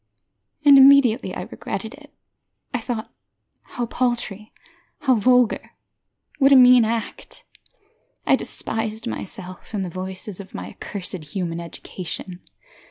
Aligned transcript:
And 0.65 0.79
immediately 0.79 1.35
I 1.35 1.43
regretted 1.43 1.93
it. 1.93 2.11
I 2.73 2.79
thought 2.79 3.11
how 3.61 3.85
paltry, 3.85 4.51
how 5.01 5.13
vulgar, 5.13 5.75
what 6.39 6.51
a 6.51 6.55
mean 6.55 6.83
act! 6.85 7.45
I 8.25 8.35
despised 8.35 9.05
myself 9.05 9.75
and 9.75 9.85
the 9.85 9.91
voices 9.91 10.39
of 10.39 10.55
my 10.55 10.69
accursed 10.71 11.23
human 11.35 11.59
education. 11.59 12.41